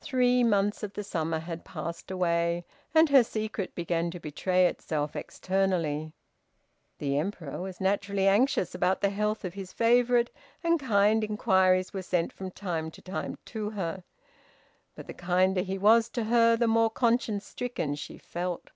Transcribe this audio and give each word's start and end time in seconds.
Three 0.00 0.44
months 0.44 0.84
of 0.84 0.92
the 0.92 1.02
summer 1.02 1.40
had 1.40 1.64
passed 1.64 2.12
away, 2.12 2.64
and 2.94 3.08
her 3.10 3.24
secret 3.24 3.74
began 3.74 4.08
to 4.12 4.20
betray 4.20 4.68
itself 4.68 5.16
externally. 5.16 6.12
The 6.98 7.18
Emperor 7.18 7.60
was 7.60 7.80
naturally 7.80 8.28
anxious 8.28 8.72
about 8.72 9.00
the 9.00 9.10
health 9.10 9.44
of 9.44 9.54
his 9.54 9.72
favorite, 9.72 10.30
and 10.62 10.78
kind 10.78 11.24
inquiries 11.24 11.92
were 11.92 12.02
sent 12.02 12.32
from 12.32 12.52
time 12.52 12.92
to 12.92 13.02
time 13.02 13.36
to 13.46 13.70
her. 13.70 14.04
But 14.94 15.08
the 15.08 15.12
kinder 15.14 15.62
he 15.62 15.76
was 15.76 16.08
to 16.10 16.22
her 16.26 16.56
the 16.56 16.68
more 16.68 16.88
conscience 16.88 17.44
stricken 17.44 17.96
she 17.96 18.16
felt. 18.16 18.70